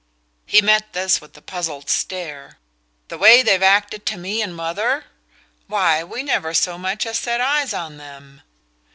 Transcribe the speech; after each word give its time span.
He 0.47 0.63
met 0.63 0.93
this 0.93 1.21
with 1.21 1.37
a 1.37 1.43
puzzled 1.43 1.87
stare. 1.87 2.57
"The 3.09 3.19
way 3.19 3.43
they've 3.43 3.61
acted 3.61 4.03
to 4.07 4.17
me 4.17 4.41
and 4.41 4.55
mother? 4.55 5.05
Why, 5.67 6.03
we 6.03 6.23
never 6.23 6.55
so 6.55 6.79
much 6.79 7.05
as 7.05 7.19
set 7.19 7.39
eyes 7.39 7.71
on 7.71 7.97
them." 7.97 8.41